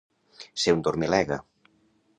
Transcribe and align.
Ser 0.63 0.73
un 0.77 0.81
dormilega. 0.89 1.41